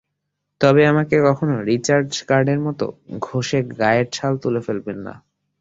[0.61, 2.85] তবে আমাকে কখনো রিচার্জ কার্ডের মতো
[3.27, 5.13] ঘষে গায়ের ছাল তুলে ফেলবেন না।